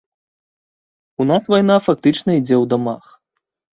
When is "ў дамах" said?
2.63-3.03